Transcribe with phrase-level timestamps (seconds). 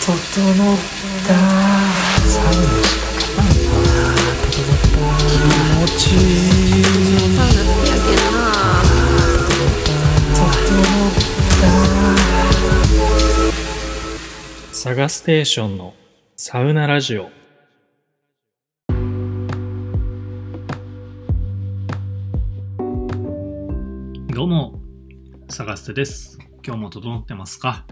[0.00, 0.16] 整っ
[1.26, 1.34] た。
[2.26, 3.48] サウナしたかな
[4.50, 4.96] 整った
[5.28, 5.36] 気
[5.76, 6.02] 持ち。
[6.14, 6.16] い
[6.80, 6.82] い
[7.36, 8.40] サウナ好きやけんな
[10.34, 11.12] 整っ
[14.70, 15.94] たサガステーションの
[16.36, 17.28] サウナラジオ。
[24.34, 24.80] どうも、
[25.50, 26.38] サガステです。
[26.64, 27.86] 今日も整ってますか、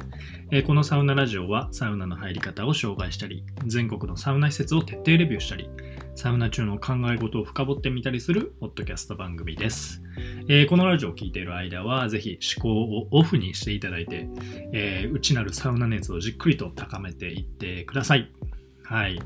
[0.51, 5.71] えーこのサウナラジオはサウナの入り方を紹介したり、全国のサウナ施設を徹底レビューしたり、
[6.15, 10.03] サウナ中の考え事を深掘ってみたりするポッドキャスト番組です。
[10.49, 14.29] えーこのラジオを聞いている間は、ぜひ思考をオフにしていただいて、
[14.73, 18.31] えー内なるサウナ熱をじっくりと高めていってください。
[18.85, 19.19] はい。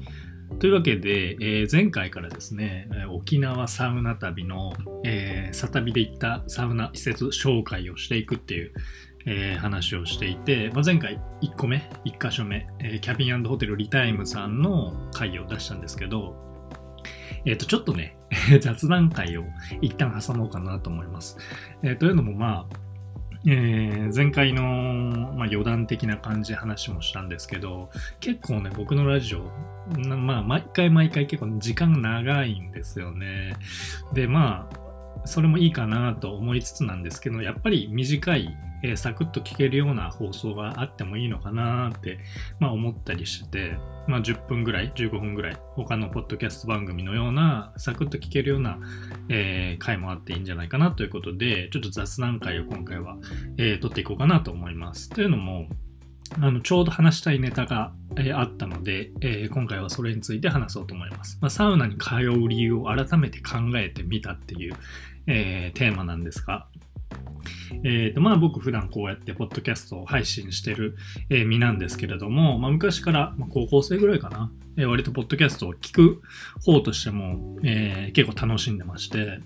[0.58, 4.74] というわけで、えー前回からですね、沖縄サウナ旅の、
[5.04, 8.72] えー、サ旅で行ったサウナ施設紹介をしていくっていう、
[9.26, 16.36] えー話をしていて、まあ、前回1個目、1箇所目、えーキャビンホテルリタイムさんの回を出したんですけど、
[17.44, 18.16] えっ、と、ちょっとね、
[18.60, 19.44] 雑談会を
[19.80, 21.38] 一旦挟もうかなと思います。
[21.82, 22.76] えーというのも、まあ、
[23.46, 24.62] えー前回の、
[25.34, 29.50] まあ、余談的な感じで話もしたんですけど、結構ね、僕のラジオ、
[29.98, 33.54] まあ、毎回毎回結構時間長いんですよね。
[34.12, 34.81] で、まあ、
[35.24, 42.18] それもいいかなと思いつつなんですけど、やっぱり短い、えーサクッと聞けるような放送があってもいいのかなって、
[42.58, 43.76] まあ、思ったりして、
[44.08, 48.78] まあ、10分ぐらい、15分ぐらい、他のポッドキャスト番組のような、サクッと聞けるような、
[49.28, 53.16] えー回もあっていいんじゃないかなということで、ちょっと雑談会を今回は、
[53.56, 55.08] えー撮っていこうかなと思います。
[55.10, 55.68] というのも、
[56.40, 61.38] あのちょうど話したいネタが、えーあったので、えー今回はそれについて話そうと思います。
[61.40, 64.74] まあ、サウナに通う理由を改めて考えてみたっていう、
[65.26, 66.66] えーテーマなんですが、
[67.84, 70.96] えーとまあ、僕普段こうやってポッドキャストを配信してる、
[71.30, 76.22] えー身なんですけれども、まあ、昔から、まあ高校生ぐらいかな、えー割とポッドキャストを聞く
[76.64, 79.40] 方としても、えー結構楽しんでまして、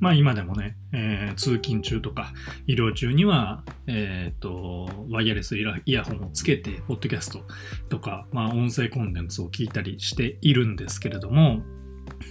[0.00, 2.32] まあ今でもね、えー通勤中とか
[2.66, 7.40] 移動中には、えっ、と、ワイヤレスイヤホンをつけて、ポッドキャスト
[7.88, 11.62] とか、まあ音声コンテンツを聞いたりしているんですけれども、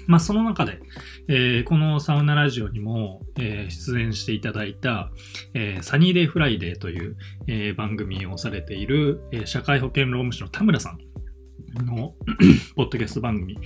[0.08, 0.80] まあその中で、
[1.28, 5.12] えーこのサウナラジオにも、えー出演していただいた、
[5.54, 7.18] えーサニーデイフライデーという、
[7.48, 12.16] え番組をされている、え社会保険労務士の田村さんの
[12.76, 13.58] ポッドキャスト番組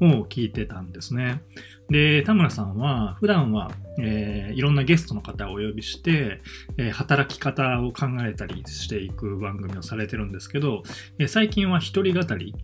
[0.00, 1.42] を聞いてたんですね。
[1.90, 3.70] で、田村さんは普段は、
[4.00, 6.40] えいろんなゲストの方をお呼びして、
[6.78, 10.82] え働き方を考えたりしていく番組をされてるんですけど、
[11.18, 12.54] え最近は一人語り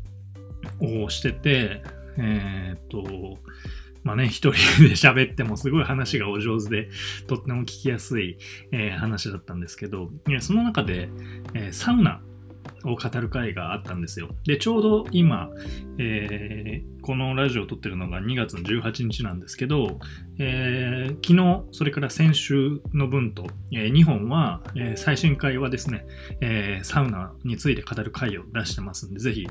[0.80, 1.82] をしてて、
[2.18, 3.38] えーっと、
[4.02, 6.88] まあね、一人で喋ってもすごい話がお上手で、
[7.26, 8.38] とっても聞きやすい、
[8.70, 10.10] えー話だったんですけど、
[10.40, 11.08] その中で、
[11.54, 12.20] えーサウナ
[12.84, 14.28] を語る会があったんですよ。
[14.44, 15.50] で、ちょうど今、
[15.98, 20.00] えーこのラジオを撮ってるのが2月の18日なんですけど、
[20.38, 26.06] えー昨日、それから先週の分と、え2本は、え最新回はですね、
[26.40, 29.46] えサウナについて語る回を出してますんで、ぜひ、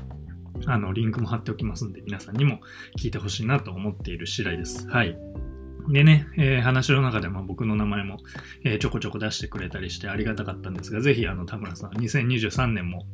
[0.66, 2.60] あの、リンクも貼っておきますんで、皆さんにも
[2.98, 4.88] 聞いてほしいなと思っている次第です。
[4.88, 5.16] はい。
[5.88, 8.18] でね、えー話の中でも僕の名前も、
[8.64, 13.06] えーちょこちょこ出してくれたりしてありがたかったんですが、ぜひ、あの、田村さん、2023年も、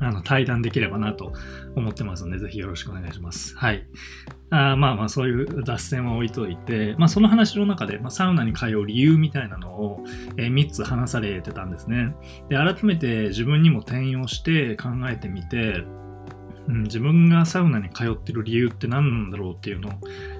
[0.00, 1.32] あの、対談できればなと
[1.74, 3.56] 思ってますので、ぜひよろしくお願いします。
[3.56, 3.86] はい。
[4.50, 10.04] あまあまあ、そういう脱線は置いといて、まあ、その話の中で、まあ、サウナに通う理由みたいなのを、
[10.36, 12.14] え3つ話されてたんですね。
[12.48, 15.84] で、改めて自分にも転用して考えてみて、
[16.68, 19.92] うん、自分がサウナに通ってる理由って何なんだろうっていうのを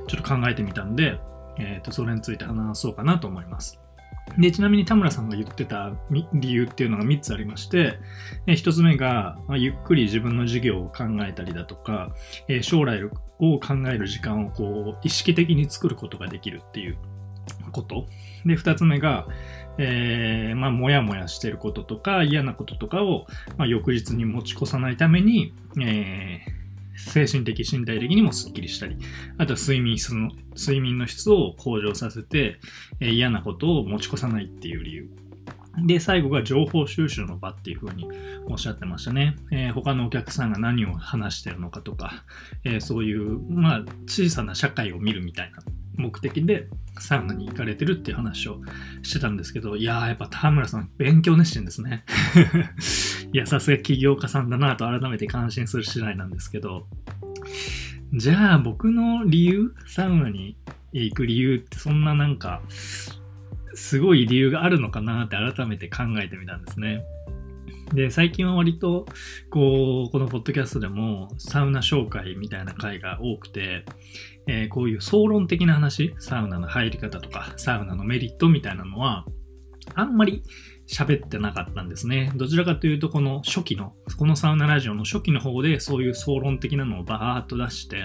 [0.07, 1.19] ちょっと考えてみたんで、
[1.59, 3.81] えー、とそれについて話そうかなと思います。
[4.37, 5.93] でちなみに田村さんが言ってた
[6.35, 7.99] 理由っていうのが3つありまして、
[8.47, 12.13] え1つ目が、ま、ゆっくり自分の事業を考えたりだとか、
[12.47, 13.61] え将来を考
[13.91, 16.99] える時間をこう意識的に作ることができるっていう
[17.69, 18.07] こと。
[18.45, 19.27] で、2つ目が、
[19.79, 23.27] えーまあ、もやもやしてることとか嫌なこととかを、
[23.57, 26.59] まあ、翌日に持ち越さないために、えー
[26.99, 28.97] 精神的、身体的にもスッキリしたり、
[29.39, 32.59] あとは睡眠質の、睡眠の質を向上させて、
[33.01, 35.09] えー嫌なことを持ち越さないっていう理由。
[35.87, 38.09] で、最後が情報収集の場っていうふうに
[38.49, 39.37] おっしゃってましたね。
[39.53, 42.25] えー他のお客さんが何を話してるのかとか、
[42.65, 45.59] えーそういう、まあ、小さな社会を見るみたいな
[45.99, 46.69] 目的で
[46.99, 48.61] サウナに行かれてるっていう話を
[49.03, 52.05] してたんですけど、いやー、やっぱ田村さん、勉強熱心ですね。
[53.33, 56.87] いや、さすが起業家さんだなと改めて感心する次第なんですけど、
[58.15, 60.57] じゃあ僕の理由サウナに
[60.93, 62.63] 行く理由ってそんななんか、
[63.75, 67.05] すごい理由があるのかなって改めて考えてみたんですね。
[67.93, 69.07] で、最近は割と、
[69.51, 73.85] こう、このポッドキャストでもサウナ紹介みたいな回が多くて、
[74.47, 79.25] えーこういう総論的な話、サウナの入り方とか、サウナのメリットみたいなのは、
[79.95, 80.43] あんまり
[80.87, 82.33] 喋ってなかったんですね。
[82.37, 88.05] どちらかというと、この初期の、このサウナラジオの初期の方でそういう総論的なのをバーっと出して、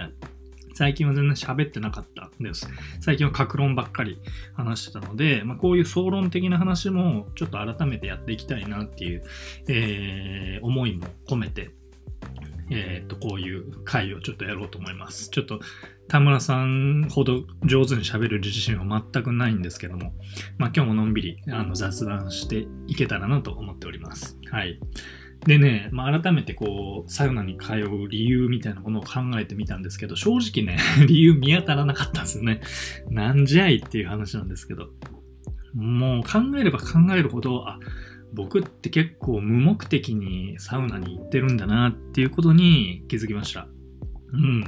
[0.74, 2.68] 最近は全然喋ってなかったんです。
[3.00, 4.20] 最近は格論ばっかり
[4.56, 9.24] 話してたので、まあ、こういう総論的な話もちょっと改めてやっていきたいなっていう、
[9.68, 11.72] えー思いも込めて、
[12.72, 15.30] えーっと、こういう回をちょっとやろうと思います。
[15.30, 15.60] ちょっと
[16.08, 20.14] 田村さんほど上手に喋る自信は全くないんですけども、
[20.58, 24.38] まあ今日ものんびりあの雑談していけたらなと思っております。
[24.50, 24.80] はい。
[25.46, 32.62] でね、まあ、改めてこう、サウナに通う理由みたいなものを考えてみたんですけど、正直ね、 理由見当たらなかったんですよね。
[33.10, 34.90] なんじゃいっていう話なんですけど。
[35.74, 37.80] もう考えれば考えるほど、あ、
[38.32, 43.68] 僕って結構無目的にサウナに行ってるんだなっていうことに気づきました。
[44.32, 44.64] うん。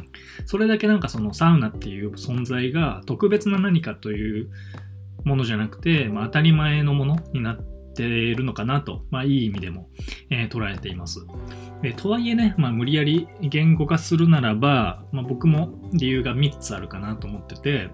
[0.45, 4.49] それだけなんかそのサウナっていう存在が特別な何かという
[5.23, 9.89] ものじゃなくて、まあ、当たり前のものになってているのかなと、まあ、いい意味でも、
[10.29, 11.25] えー捉えています。
[11.83, 17.89] えーとはいえね、まあ、無理やり言語化するならば、まあ、僕も理由が3つあるかなと思ってて、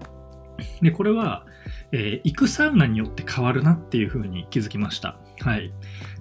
[0.80, 1.46] で、これは、
[1.92, 5.18] えー行くサウナによって変わるなっていうふうに気づきました。
[5.40, 5.72] はい。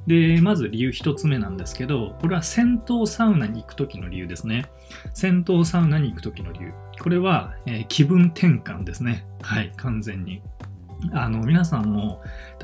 [0.08, 4.66] で、まず理由1つ目なんですけど、これは銭湯サウナに行く時の理由ですね。
[5.14, 6.74] 銭湯サウナに行く時の理由。
[7.02, 9.26] これは、えー気分転換ですね。
[9.42, 10.42] はい、完全に。
[11.14, 12.22] あの、皆さんも、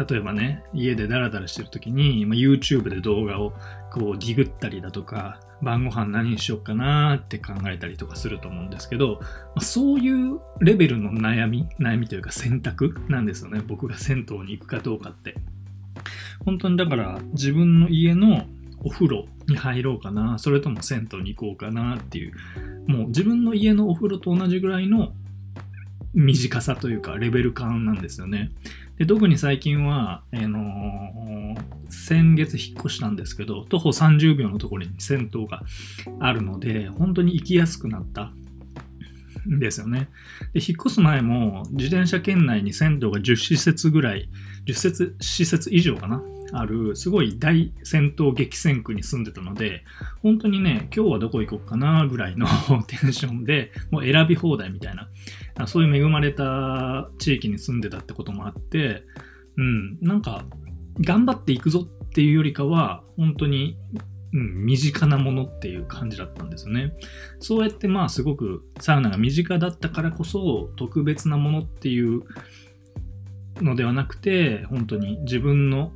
[0.09, 3.53] 例えばね、家でダラダラしてる時に、まあ YouTube で動画を
[3.91, 13.61] こうディグったりだとか、晩ご飯何にしようかなって考えたりとかすると思うんですけど、まあそういうレベルの悩み、悩みというか選択なんですよね。
[13.65, 15.35] 僕が銭湯に行くかどうかって。
[16.45, 18.45] 本当にだから自分の家の
[18.83, 22.33] お風呂に入ろうかな、それとも銭湯に行こうかなっていう、
[22.87, 25.13] もう自分の家のお風呂と同じぐらいの
[26.17, 28.51] 短さというかレベル感なんですよね。
[28.97, 35.63] で特に最近は、あのー先月引っ越したんですけど、徒歩30秒のところに銭湯が
[36.19, 38.31] あるので、本当に行きやすくなった
[39.47, 40.09] んですよね。
[40.53, 44.29] で引っ越す前も自転車圏内に銭湯が10施設ぐらい、
[44.65, 46.21] 10施設以上かな
[46.53, 49.83] ある、すごい大銭湯激戦区に住んでたので、
[50.21, 52.47] 本当にね、今日はどこ行こうかなぐらいの
[52.87, 59.03] テンションで、もう選び放題みたいな、そういう恵まれた地域に住んでたってこともあって、
[59.57, 60.45] うん、なんか、
[61.01, 63.77] 頑張っていくぞっていうよりかは、本当に、
[64.33, 66.93] うん、身近なものっていう感じだったんですよね。
[67.39, 72.23] そうやってまあすごくサウナが身近だったからこそ特別なものっていう
[73.63, 75.91] のではなくて、本当に自分の、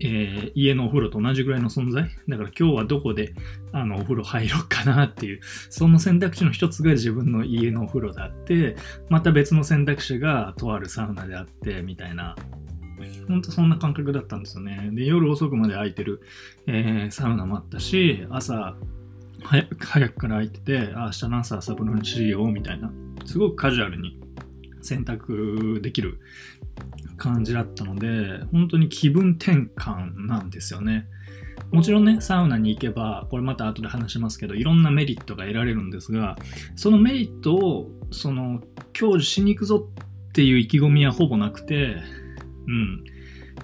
[0.00, 2.10] えー家のお風呂と同じぐらいの存在？
[2.28, 3.34] だから今日はどこで
[3.72, 5.40] あのお風呂入ろうかなっていう、
[5.70, 8.76] その選択肢の一つが自分の家のお風呂であって、
[9.08, 12.36] また別の選択肢がとあるサウナであって、みたいな。
[13.28, 14.90] 本当そんな感覚だったんですよね。
[14.92, 16.20] で、夜遅くまで空いてる、
[16.66, 18.74] えーサウナもあったし、朝
[19.44, 22.90] 早くから空いてて、明日の朝サブロにしようみたいな、
[23.24, 24.18] すごくカジュアルに
[24.82, 26.20] 選択できる
[27.16, 31.06] 感じだったので、本当に気分転換なんですよね。
[31.70, 36.36] もちろんね、サウナに行けば、これまた後で話しますけど、いろんなメリットが得られるんですが、
[36.76, 38.62] そのメリットを、その、
[38.98, 39.88] 享受しに行くぞ
[40.30, 41.96] っていう意気込みはほぼなくて、
[42.66, 43.04] うん、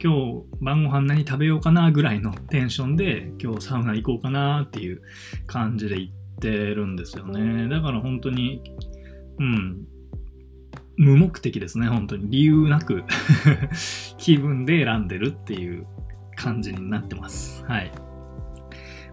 [0.03, 5.01] 今日晩ご飯何食べようかなぐらいのテンションで、今日サウナ行こうかなっていう
[5.47, 7.69] 感じで行ってるんですよね。
[7.69, 8.61] だから本当に、
[9.39, 9.87] うん、
[10.97, 12.31] 無目的ですね、本当に。
[12.31, 13.05] 理由なく
[14.19, 15.87] 気分で選んでるっていう
[16.37, 17.65] 感じになってます。
[17.65, 17.91] はい。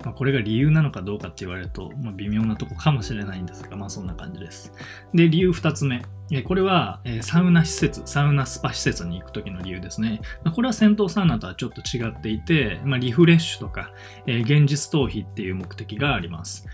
[0.04, 4.74] まあ、これが理由なのかどうかって言われると、まあ、微妙なとこかもしれないんですが、まあそんな感じです。
[5.14, 6.02] で、理由2つ目。
[6.46, 10.22] これは、サウナ施設、サウナスパ施設に行く時の理由ですね。
[10.56, 13.92] これは戦闘サウナとはちょっと違っていて、まあ、リフレッシュとか、
[14.26, 16.66] え現実逃避っていう目的があります。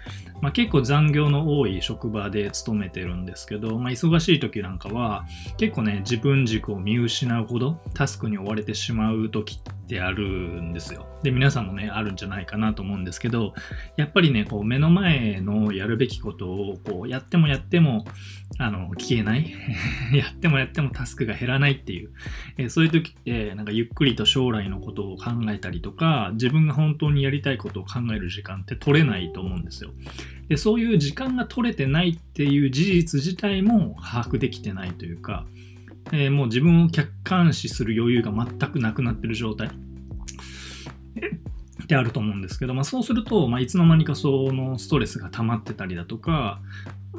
[0.41, 5.25] まあ、結構残業の多い職場で勤めてるんですけど、まあ、忙しい時なんかは
[5.57, 11.07] 結構ね自分軸を見失うほどタスクに追われてしまう時ってあるんですよ。
[11.23, 13.53] で皆さんもねあるんじゃないかなと思うんですけど
[13.95, 18.05] やっぱりねこう目の前のやるべきことをこうやってもやっても
[18.59, 19.46] あの消えない
[20.13, 22.11] やってもやってもタスクが減らないっていう、
[22.57, 29.91] えーそういう時ってなんかゆっくりと将来のことを考えたりとか自分が本当にやりたいことを考える時間って取れないと思うんですよ。
[30.47, 35.45] でそういう時間が取れてないっていう事実自体も把握できてないというか、
[36.11, 39.69] えーもう自分を客観視する余裕が全くなくなってる状態。
[41.83, 46.59] ってあると思うんですけど、まあ、そうすると、まあ、いつの間にかそのストレスが溜まってたりだとか、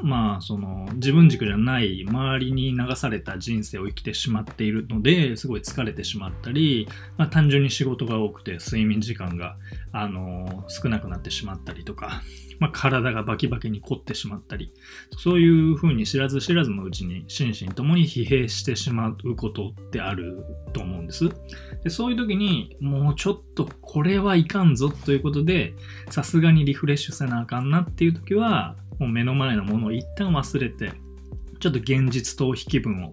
[0.03, 9.57] まあ、その自分軸じゃない周りに流された人生を生きてしまっているのですごい疲れてしまったり、まあ、単純に仕事が多くて睡眠時間が、
[9.93, 12.23] あの少なくなってしまったりとか、
[12.59, 14.73] まあ、体がバキバキに凝ってしまったり
[15.17, 21.31] そういうふうに知らず知らずのうちに心身ともに疲弊してしまうことってあると思うんです。
[21.85, 25.75] でそういう時にもうちょっとこれはいかんぞということで
[26.11, 30.93] さすがにリフレッシュせなあかんなっていう時はもう目の前のものを一旦忘れて
[31.61, 33.13] ちょっと現実逃避気分を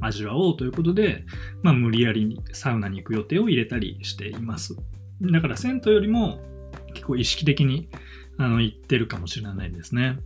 [0.00, 1.24] 味わおうということで、
[1.62, 4.76] まあ、無理やりサウナに行く予定を入れたりしています
[5.20, 6.40] だから銭湯よりも
[6.92, 7.88] 結構意識的に
[8.38, 10.18] あの行ってるかもしれないですね。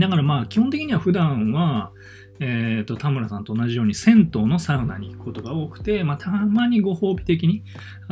[0.00, 1.92] だからまあ基本的には普段は、
[2.40, 7.64] えーと、田村さんと同じように銭湯のサウナに行くことが多くて、まあ、たまにご褒美的に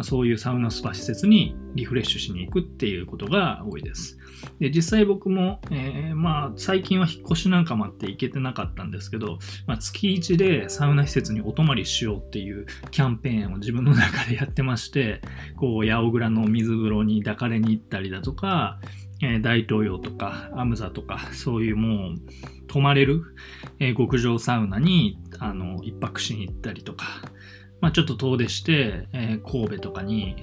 [0.02, 4.18] そういうサウナスパ施設にリフレッシュしに行くっていうことが多いです。
[4.58, 15.20] で実際僕も、えー、まあ、最近は引っ越しなんかもあって行けてなかったんですけど、まあ、月1でサウナ施設にお泊まりしようっていうキャンペーンを自分の中でやってまして
[15.56, 18.80] こう八百倉の水風呂に抱かれに行ったりだとか
[19.24, 22.20] え大東洋とかアムザとかそういうもう
[22.68, 23.22] 泊まれる、
[23.78, 27.06] え極上サウナにあの一泊しに行ったりとか、
[27.80, 30.36] まあ、ちょっと遠出して、え神戸とかに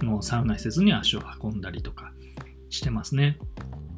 [0.00, 2.12] のサウナ施設に足を運んだりとか
[2.70, 3.38] してますね。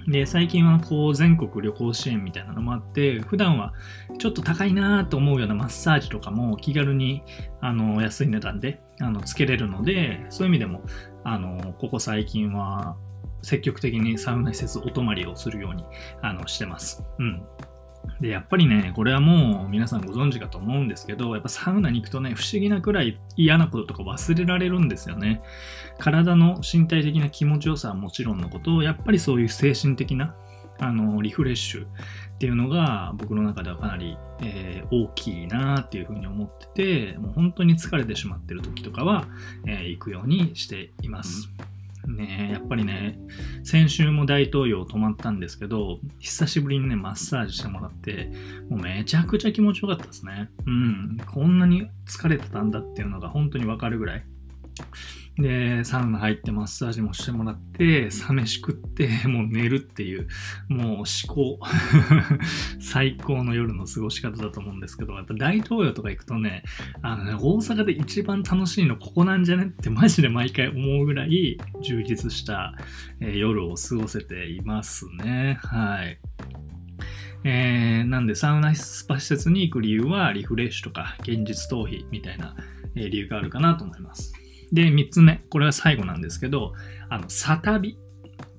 [0.06, 3.75] で、最近はこう全国旅行支援みたいなのもあって、普段は
[4.18, 7.23] ちょっと高いなと思うようなマッサージとかも気軽に
[7.61, 10.82] あの安い値段であのつけれるので、そういう意味でも
[11.25, 12.97] あのここ最近は
[13.42, 15.85] 積極的にサウナ施設お泊りをするように
[16.23, 17.02] あのしてます。
[17.18, 17.42] うん。
[18.20, 25.42] で、やっぱりね、これはもう皆さんご存知かと思うんですけど、やっぱサウナに行くとね、不思議なくらい嫌なこととか忘れられるんですよね。
[25.99, 30.35] 体の身体的な気持ちよさはもちろんのこと、やっぱりそういう精神的な
[30.78, 31.88] あのリフレッシュっ
[32.38, 39.26] ていうのが僕の中ではかなり、えー、大きいなっていうふうに思ってて、もう本当に疲れてしまってる時とかは、
[39.66, 41.50] えー、行くようにしています。
[42.17, 43.19] ねやっぱりね、
[43.64, 48.31] 先週も大統領泊まったんですけど、久しぶりにね、マッサージしてもらって、
[48.69, 50.50] もうめちゃくちゃ気持ちよかったですね。
[50.67, 54.25] うん、こんなに疲れてたんだっていうのが本当にわかるぐらい。
[55.40, 60.28] で、サウナ入ってマッサージもしてもらって、サ飯食って、もう寝るっていう、
[60.68, 61.59] もう思考。
[62.80, 66.62] 最高の夜の過ごし方だと思うんですけど、やっぱ大東洋とか行くとね、
[67.02, 72.75] あのね、大阪で一番楽しいのここなんじゃねってマジで毎回思うぐらい充実した、
[73.20, 75.59] え、夜を過ごせていますね。
[75.62, 76.18] はい。
[77.44, 82.54] えー、なんでサウナスパ施設に行く理由はリフレッシュとか現実逃避みたいな、
[82.94, 84.39] え、理由があるかなと思います。
[84.73, 85.43] で、3つ目。
[85.50, 86.75] これは最後なんですけど、
[87.09, 87.99] あの、サ旅。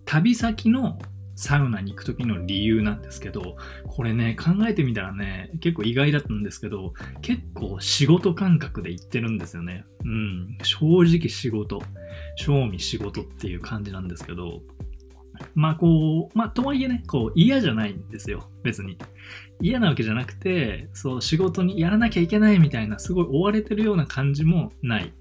[0.06, 1.00] 旅先の
[1.36, 3.56] サウナに行く時の理由なんですけど、
[3.88, 9.86] これね、考えてみたらね、結構意外だったんですけど、結構仕事感覚で行ってるんですよね。
[10.06, 10.58] うん。
[10.64, 11.82] 正直仕事。
[12.36, 14.62] 正味仕事っていう感じなんですけど、
[15.56, 18.98] まあこう、まあとはいえね、こう嫌じゃないんですよ、別に。
[19.62, 25.14] 嫌なわけじゃなくて、そう仕事にやらなきゃいけないみたいな、すごい追われてるような感じもない。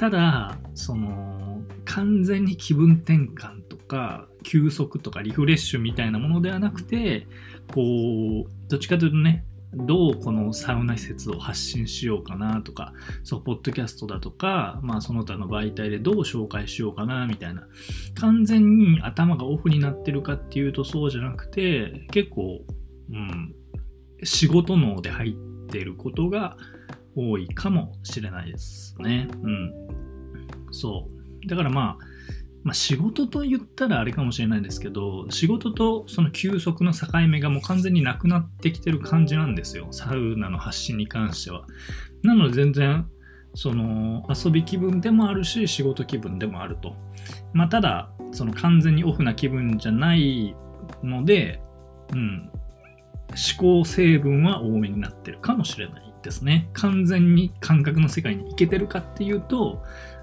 [0.00, 7.26] ただ、その、完全に気分転換とか、休息とかリフレッシュみたいなものではなくて、
[7.74, 7.82] こ
[8.48, 17.68] う、どっちかというとね、どうこのサウナ施設を発信しようかなとか、そう、ポッドキャストだとか、まあその他の媒体でどう紹介しようかなみたいな、
[18.18, 22.62] 完全に頭がオフになってるかっていうとそうじゃなくて、結構、
[23.12, 23.54] うん、
[24.24, 26.56] 仕事脳で入ってることが
[27.16, 29.28] 多いかもしれないですね。
[29.42, 29.72] うん。
[30.72, 31.08] そ
[31.44, 31.48] う。
[31.48, 32.04] だからまあ、
[32.62, 39.88] まあ、仕事と言ったらあれかもしれないですけど、仕事とその休息の境目がもう完全になくなってきてる感じなんですよ。
[39.92, 41.64] サウナの発信に関しては。
[42.22, 43.06] なので全然、
[43.54, 46.94] その遊び気分でもあるし、仕事気分でもあると。
[47.54, 50.54] まあ、ただ、その完全にオフな気分じゃない
[51.02, 51.60] ので、
[52.12, 52.50] うん、
[53.30, 56.68] 思考成分は多めになってるかもしれないですね。
[56.72, 59.82] 完全に感覚の世界に行けてるかっていうと、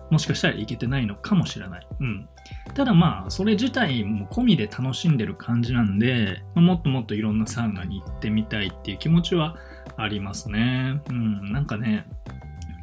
[0.10, 1.88] もしかしたらいけてないのかもしれない。
[2.00, 2.30] うん。
[2.74, 9.58] ただまあ、それ自体も込みで楽しんでる感じなんで、まもっともっといろんなサウナに行ってみたいっていう気持ちは
[9.98, 11.02] ありますね。
[11.10, 12.08] うん、なんかね、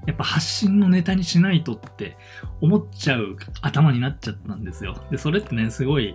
[0.06, 2.16] やっぱ発信のネタにしないとって
[2.60, 5.02] 思っちゃう頭になっちゃったんですよ。
[5.10, 6.14] で、それってね、すごい、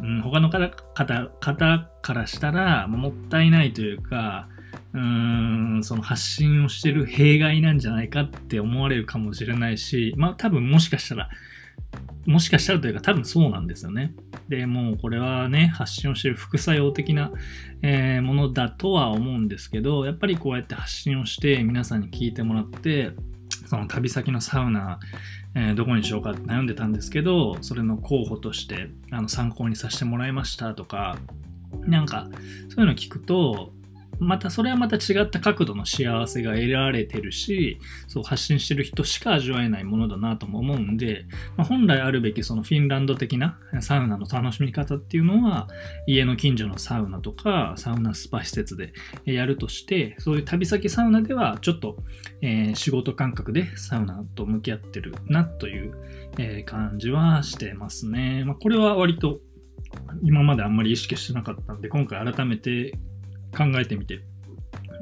[0.00, 4.48] うん、他の方方からしたらもったいないというか、
[4.94, 11.28] うーん、その発信をしてる弊害なんじゃないかって思われるかもしれないし、まあ多分もしかしたら
[12.26, 14.14] もしかしたらというか多分そうなんですよね。
[14.48, 17.32] で、もうこれはね、発信をしてる副作用的な、
[17.82, 23.10] えー、ものだとは思うんですけど、やっぱりこうやって発信をして皆さんに聞いてもらって、
[23.66, 25.00] その旅先のサウナ、
[25.54, 31.18] えー、どこにしようかって悩んでたんですけど、それの候補としてあの参考にさせてもらいましたとか、
[31.82, 32.28] なんか
[32.70, 33.73] そういうの聞くと、
[34.18, 37.78] またそれはまた違った角度の幸せが得られてるし、
[38.08, 45.68] そう発信してる人しか味わえないものだなとも思うんで、まあ、本来あるべきそのフィンランド的なサウナの楽しみ方っていうのは、
[46.06, 48.92] 家の近所のサウナとか、サウナスパ施設で
[49.24, 51.96] やるとして、そういう旅先サウナではちょっと、
[52.40, 55.94] えー、仕事感覚でサウナと向き合ってるなという、
[56.38, 58.44] え、感じはしてますね。
[58.44, 59.40] まあ、これは割と
[60.22, 62.98] 今まであんまり意識してなかったんで、今回改めて
[63.54, 64.20] 考えてみて、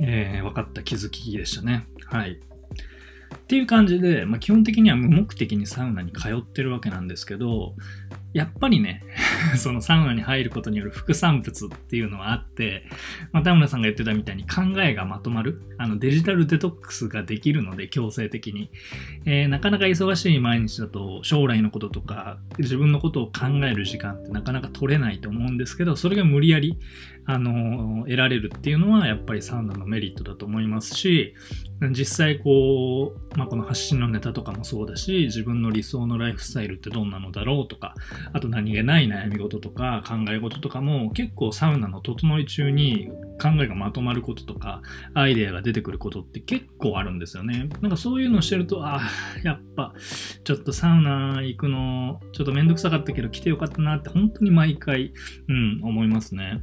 [0.01, 1.87] えー、分かった気づきでしたね。
[2.07, 2.41] はい。
[3.35, 7.75] っていう感じで、まあ、基本的には無目的にサウナに通ってるわけなんですけど、
[8.33, 9.05] やっぱりね、
[9.57, 12.85] そのサウナに入ることによる副産物っていうのはあって、
[13.31, 18.71] まあ、田村さんが言ってたみたいに考えがまとまる、あのデジタルデトックスができるので、強制的に。
[19.27, 26.79] えー、なかなか忙しい毎日だと、将来のこととか、自分のことを考える時間ってなかなか取れないと思うんですけど、それが無理やり、
[27.25, 31.35] あの、得られるっていうのは、やっぱりサウナのメリットだと思いますし、
[31.91, 37.95] 実際こう、まあ、この発信のネタとかもそうだし、自分の理想のライフスタイルってどんなのだろうとか、
[38.33, 43.11] あと何気ない悩み事とか考え事とかも結構サウナの整い中に
[43.41, 44.83] 考えがまとまることとか
[45.15, 47.69] アイデアが出てくることって結構あるんですよね。
[47.81, 49.01] なんかそういうのをしてると、ああ、
[49.43, 49.95] やっぱ
[50.45, 55.13] ちょっとサウナ行くのちょっとめんどくさかったけど来てよかったなって本当に毎回、
[55.49, 56.63] うん、思いますね。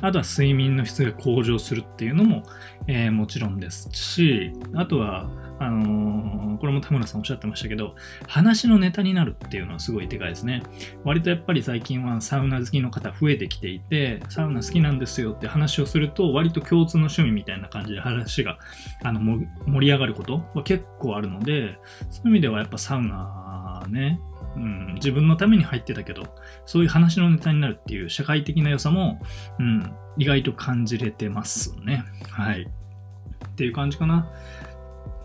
[0.00, 2.42] あとは睡眠の質が向上するっていうのも、
[2.88, 7.94] えー、もちろんですし、あとは、あのー、これも田村さんおっしゃってましたけど、
[8.26, 10.64] 話のネタになるっていうのはすごいでかいですね。
[11.04, 18.58] 割とやっぱり最近はサウナ好きの方増えてきていて、サウナ好きなんですよって話をすると、割と共通の趣味みたいな感じで話が
[19.04, 21.78] あの盛り上がることは結構あるので、
[22.10, 24.18] そういう意味ではやっぱサウナね、
[24.56, 26.22] うん、自分のために入ってたけど、
[26.66, 29.20] そういう話のネタになるっていう社会的な良さも、
[29.58, 32.04] うん、意外と感じれてますね。
[32.30, 32.62] はい。
[32.62, 34.30] っていう感じかな。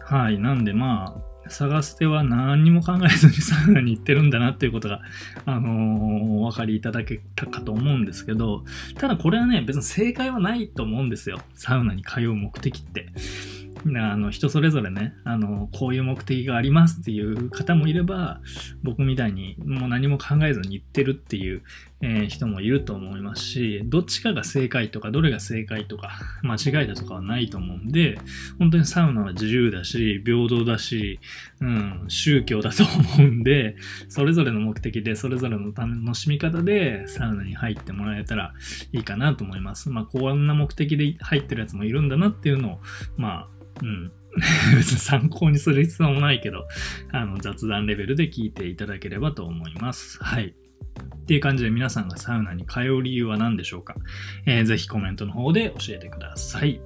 [0.01, 0.39] はい。
[0.39, 5.01] なんでまあ、探す手は何にも考えずに サウナに行ってるんだなっていうことが、
[5.45, 5.71] あのー、
[6.39, 8.63] お分かりいただけたかと思うんですけど、
[8.97, 11.39] ただこれはね、別に正解はないと思うんですよ。
[11.53, 13.07] サウナに通う目的って。
[13.85, 18.41] あの人それぞれねあのこういう目的がありますっていう方もいれば
[18.83, 21.63] 僕みたいにもう何も考えずに言ってるっていう、
[22.01, 28.17] えー、人もいると思いますしどっちかが正解とかどれが正解とか間違いだとかはないと思うんで
[28.59, 31.19] 本当にサウナは自由だし平等だし、
[31.61, 32.83] うん、宗教だと
[33.17, 33.75] 思うんで
[34.09, 38.53] それぞれの目的でそれぞれの楽しみ方でサウナに入ってもらえたら
[38.91, 39.89] いいかなと思います。
[39.89, 42.79] まあこんな目的で入ってるやつもいるんだなっていうのを
[43.15, 44.11] まあうん。
[44.75, 46.67] 別に参考にする必要もないけど、
[47.11, 50.23] あの雑談レベルで聞いていただければと思います。
[50.23, 50.53] はい。
[51.23, 53.95] っていう感じで皆さんがサウナに通う理由は何でしょうか、
[54.45, 56.81] えー、ぜひコメントの方で教えてください。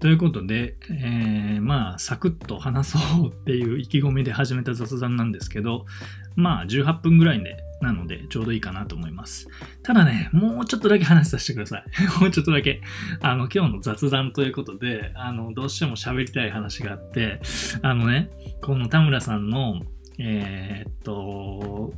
[0.00, 5.86] ということで、えー、まあ、サクッと話そうっていう意気込みで始めた雑談なんですけど、
[6.34, 9.48] まあ、18分ぐらいでなので、ちょうどいいかなと思います。
[9.82, 11.84] ただね、もうちょっとだけ話させてください。
[12.20, 12.80] もうちょっとだけ。
[13.20, 17.40] あの、今日の雑談ということで、あの、どうしても喋りたい話があって、
[17.82, 18.30] あのね、
[18.62, 19.82] この田村さんの、
[20.18, 21.92] えー、っと、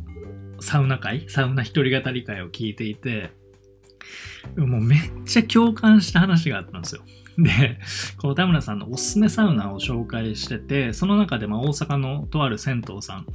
[0.61, 3.31] サウナ会サウナ一人語り会を聞いていて、
[4.57, 7.03] もうめっちゃ共感した話があったんですよ。
[7.39, 7.79] で、
[8.19, 13.27] この田村さんのおすすめサウナを紹介してて、その中でま大阪のとある銭湯さん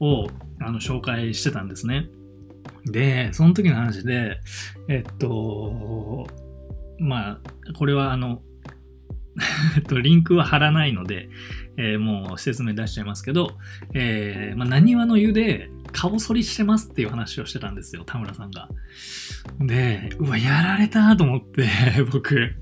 [0.00, 0.28] を
[0.60, 2.08] あの紹介してたんですね。
[2.84, 4.40] で、その時の話で、
[4.88, 6.26] えっと、
[6.98, 7.40] まあ、
[7.78, 8.42] これはあの、
[9.76, 11.28] えっと、リンクは貼らないので、
[11.76, 13.58] えー、もう説明出しちゃいますけど、
[13.94, 18.68] えー、まあ、何話の湯で顔剃りしてますっていう話をしてたんですよ、田村さんが。
[19.60, 21.68] で、うわ、やられたと思って、
[22.12, 22.54] 僕。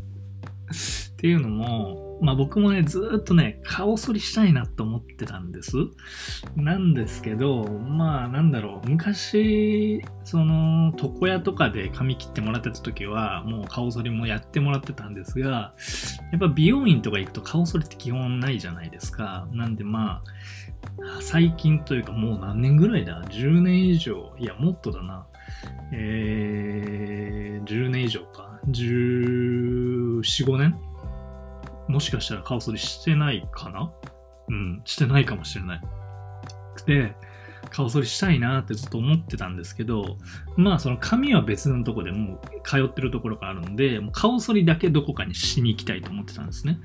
[1.13, 5.73] っていうのも、まあ僕もね、ずっとね、顔剃りしたいなと思ってたんです。
[6.57, 15.75] なんですけど、まあなんだろう、昔、その、床屋とかで髪切ってもらってた時は、もう顔剃りもやってもらってたんですが、
[16.33, 19.49] やっぱ美容院とか行くと顔剃りって基本ないじゃないですか。
[19.53, 24.35] なんでまあ、最近というかもう何年ぐらいだ ?10 年以上。
[24.39, 25.27] いや、もっとだな。
[25.93, 28.59] えー、10年以上か。
[28.69, 30.79] 14、5年
[31.87, 33.93] もしかしたら顔剃りしてないかな？
[34.49, 35.81] うん、してないかもしれない。
[36.87, 37.15] で、
[37.75, 40.17] 顔剃りしたいなってずっと思ってたんですけど、
[40.57, 46.79] まあその髪は別のとこでもう通ってるところがあるので、もう顔剃りだけどこかにしに行きたいと思ってたんですね。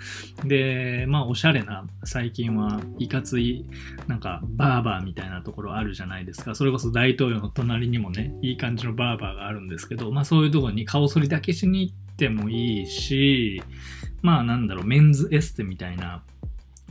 [0.46, 3.68] で、まあおしゃれな、最近はいかつい、
[4.08, 6.56] なんかバーバーみたいなところあるじゃないですか。
[6.56, 13.62] それこそ大統領の隣にもね、いい感じのバーバーがあるんですけど、まあそういうところに顔剃りだけしに行ってもいいし、
[14.24, 16.24] まあなんだろう、メンズエステみたいな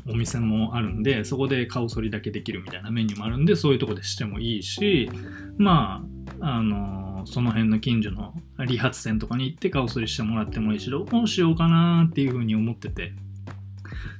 [0.09, 5.11] お店もあるんで、そこで顔剃りだけできるみたいなメニューもあるんで、そういうとこでしてもいいし、
[5.59, 6.05] ま
[6.41, 8.33] あ、あのその辺の近所の
[8.67, 13.13] 理髪店とかに行って顔剃りしてもらってもいいし、どうしようかなっていうふうに思ってて、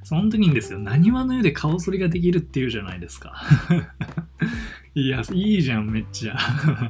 [0.03, 3.43] その時にですよ、何話の湯で顔剃りができるっていうじゃないですか。
[4.95, 6.37] いや、いいじゃん、めっちゃ。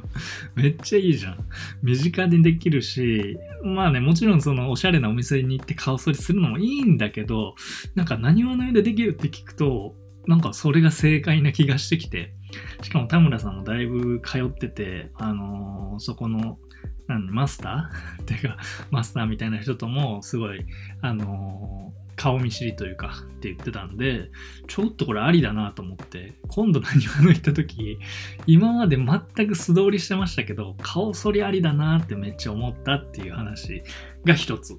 [0.56, 1.36] めっちゃいいじゃん。
[1.82, 7.54] 身近にできるし、まあね、もちろんそのおしゃれなお店に行って顔剃りするのもいいんだけど、
[7.94, 9.94] なんか何話の湯でできるって聞くと、
[10.26, 12.34] なんかそれが正解な気がしてきて、
[12.82, 16.58] しかも田村さんもだいぶ通ってて、あのー、そこの、
[17.06, 18.22] なんマスター？
[18.22, 18.56] っていうか、
[18.90, 20.64] マスターみたいな人とも、すごい、
[21.00, 24.30] あの顔見知りというかって言ってたんで、
[24.68, 27.98] ちょっとこれありだなと思って、今度何話の行った時、
[28.46, 33.82] 今まで全く素通りしてましたけど、顔剃りありだなってめっちゃ思ったっていう話
[34.26, 34.76] が一つ。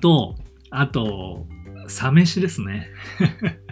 [0.00, 0.36] と、
[0.70, 1.48] あと、
[1.88, 2.90] サ飯ですね。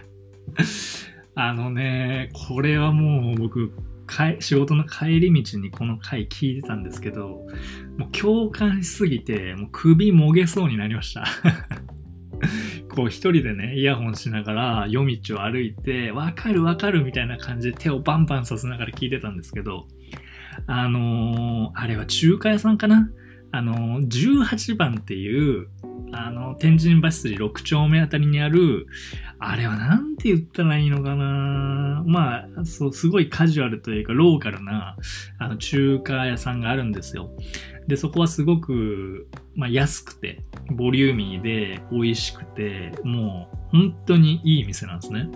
[1.36, 3.70] あのね、これはもう僕、
[4.40, 7.46] 仕事の帰り道にこの回聞いてたんですけど、
[7.98, 11.24] もう共感しすぎて、もう首もげそうになりました。
[12.94, 19.88] こう一人でね、イヤホンしながら夜道を歩いて、わかるわかるみたいな感じで手をバンバンさせながら聞いてたんですけど、
[20.68, 23.10] あのー、あれは中華屋さんかな？
[23.50, 25.68] あのー、18番っていう、
[26.16, 28.86] あの、天神橋筋6丁目あたりにある、
[29.38, 34.96] あれはなんて言ったらいいのかなまあ、そう、すごいカジュアルというか、ローカルな、
[35.38, 37.30] あの、中華屋さんがあるんですよ。
[37.86, 45.28] で、そこはすごく、まあ、安くて、ボリューミーで、美味しくて、もう、本当にいい店なんですね。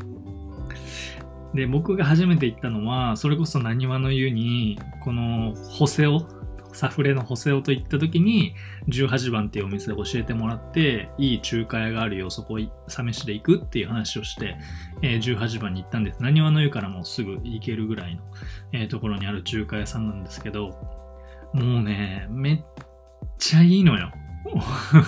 [1.54, 6.20] で、僕が初めて行ったのは、それこそ何話の湯に、この、ホセオ、
[6.72, 8.54] サフレのホセオと行った時に、
[8.88, 14.56] 18番っていうお店を教えてもらって、いい中華屋があるよ、そこ、サ飯で行くっていう話をして、
[15.02, 16.22] えー、18番に行ったんです。
[16.22, 18.22] 何話の湯からもうすぐ行けるぐらいの、
[18.72, 20.70] えー、ところにある中華屋さんなんですけど、
[21.52, 22.64] もうね、めっ
[23.38, 24.12] ちゃいいのよ。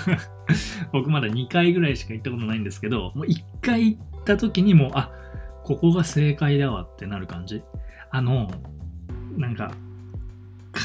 [0.93, 5.13] 僕まだ2回ぐらいしか行ったことないんですけど、もう1回行った時にもう、あ、
[5.65, 7.63] ここが正解だわってなる感じ。
[8.11, 8.51] あの、
[9.37, 9.73] なんか、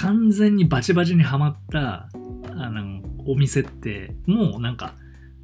[0.02, 2.10] 完全にバチバチにはまった、
[2.58, 4.94] あの、お店って、もうなんか、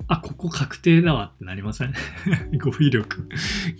[0.07, 1.93] あ、ここ確定だわってなりません？
[2.59, 3.27] 語彙力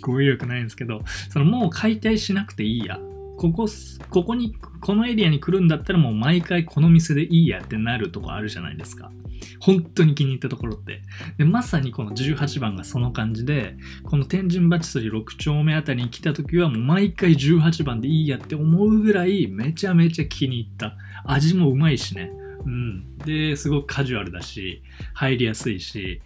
[0.01, 2.99] 語彙力ないんですけど、そのもう解体しなくていいや。
[3.38, 3.67] ここ、
[4.10, 9.12] ここに、このエリアに来るんだったらもう毎回この店でいいやってなるとこあるじゃないですか。
[9.60, 11.01] 本当に気に入ったところって。
[11.38, 20.95] で、まさにこの18番がその感じで、この天神バチソリ6丁目あたりに来た時はもう毎回18番でいいやって思うぐらいめちゃめちゃ気に入った。
[21.25, 22.32] 味もうまいしね。
[22.65, 23.17] うん。
[23.17, 26.21] で、すごくカジュアルだし、入りやすいし、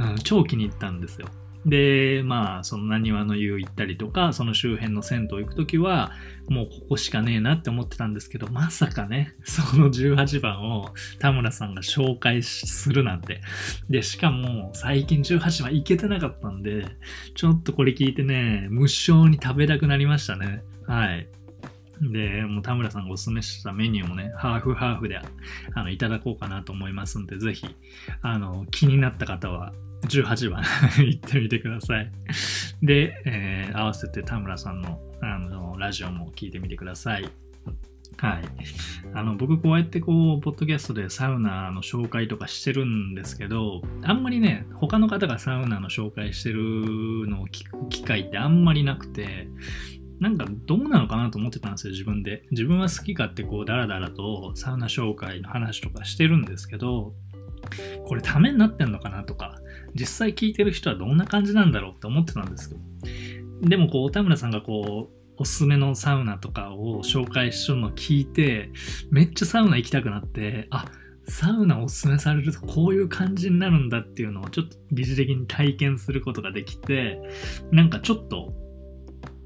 [0.00, 1.28] うん、超気に入ったんですよ。
[1.66, 6.12] で、まあ、その何話の湯行ったりとか、その周辺の銭湯行くときは、
[6.48, 13.40] もうここしかねえなって思ってたんですけど、まさかね、その18番を田村さんが紹介するなんて。
[13.88, 16.84] で、しかも最近18番行けてなかったんで、
[17.34, 20.62] ちょっとこれ聞いてね、無性に食べたくなりましたね。
[20.86, 21.28] はい。
[22.00, 27.66] で、もう田村さんがおすすめしたメニューもね、ハーフハーフであのいただこうかなと思いますんで、ぜひ、
[28.20, 29.72] あの、気になった方は
[30.06, 30.62] 18番
[31.04, 32.10] 行ってみてください。
[32.82, 37.28] で、えー、合わせて田村さんのあのラジオも聞いてみてください。
[38.18, 38.44] はい。
[39.12, 46.62] あの、僕こうやってこう、ポッドキャストでサウナの紹介とかしてるんですけど、あんまりね、他の方がサウナの紹介してる
[47.28, 49.48] のを聞く機会ってあんまりなくて、
[50.20, 52.44] なんかどうなのかなと思ってたんですよ、自分で。
[52.50, 57.14] 自分は好きかってこう、ダラダラとサウナ紹介の話とかしてるんですけど、
[58.06, 59.56] これためになってんのかなとか、
[59.94, 62.80] 実際聞いてる人はどんな感じなんだろうって思ってたんですけど、
[63.68, 68.70] でもこう、田村さんがこう、おすすめのサウナとかを紹介してるのを聞いて、
[69.10, 70.86] めっちゃサウナ行きたくなって、あ、
[71.26, 77.20] サウナおすすめされるとこういう感じになるんだっていうのをちょっと疑似的に体験することができて、
[77.72, 78.52] なんかちょっと、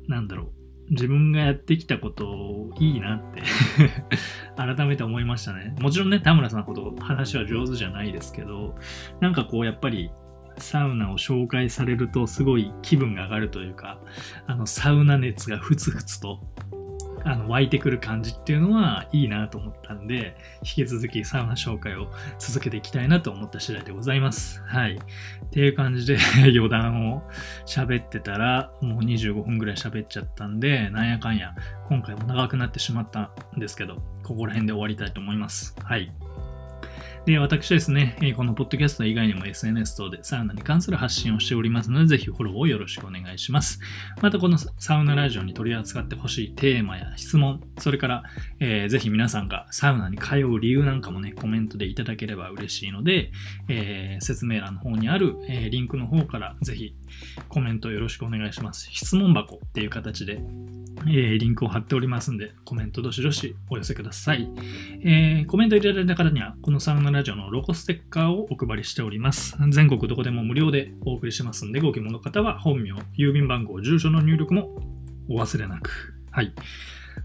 [0.08, 0.57] なんだろう、
[0.90, 3.42] 自分がやってきたことをいいなって
[4.56, 5.74] 改めて思いましたね。
[5.80, 8.74] もちろんね、田村さんのこと話は上手じゃないですけど、
[9.20, 10.10] なんかこうやっぱり
[10.58, 14.00] サウナを紹介されるとすごい気分が上がるというか、
[14.46, 16.40] あの、サウナ熱がふつふつと
[17.28, 24.62] あの湧いてくる感じっていうのはいいなと思ったんで、引き続きサウナ紹介を続けていきたいなと思った次第でございます。
[24.66, 24.94] はい。
[24.96, 27.22] っていう感じで 余談を
[27.66, 31.54] 喋ってたら、もう25分ぐらい喋っちゃったんで、なんやかんや、
[31.86, 35.76] 今回も長くなってしまったんですけど、ここら辺で終わりたいと思います。
[35.82, 36.10] はい。
[37.28, 43.80] で、私ですね、このポッドキャスト以外にも SNS 等でサウナに関する発信をしておりますので、ぜひフォローをよろしくお願いします。
[44.22, 48.22] またこのサウナラジオに取り扱ってほしいテーマや質問、それから、
[48.60, 53.30] えーぜひ皆さんがサウナに通う理由なんかもね、コメントでいただければ嬉しいので、
[53.68, 56.94] えー説明欄の方にある、えーリンクの方からぜひ
[57.50, 58.88] コメントよろしくお願いします。
[58.90, 60.40] 質問箱っていう形で、
[61.06, 64.48] えーリンクを貼っておりますんで、コメントどしどしお寄せください。
[65.04, 69.56] えーコメントいただいた方には、このサウナラジオのロゴステッカーをお配りしております。
[69.70, 74.70] 全国どこでも無料でお送りしますんで、ご希望の方は本名、郵便番号、住所の入力も
[75.28, 76.14] お忘れなく。
[76.30, 76.52] はい。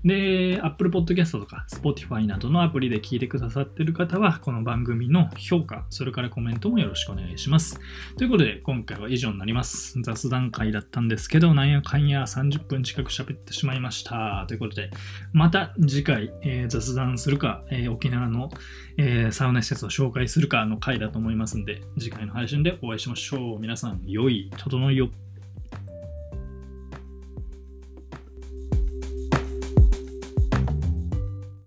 [0.04, 7.80] で、Apple Podcast とか Spotify などのアプリで聞いてくださってる方は、この番組の評価、それからコメントもよろしくお願いします。
[8.18, 10.02] ということで、今回は以上になります。
[10.02, 14.46] 雑談会だったんですけど、なんやかんや30分近く喋ってしまいました。
[14.48, 14.90] ということで、
[15.32, 18.50] また次回、えー雑談するか、えー沖縄の、
[18.98, 23.60] えーサウナ施設を紹介するかの回だと思いますんで、次回の配信でお会いしましょう。
[23.60, 25.23] 皆さん、良い整いを。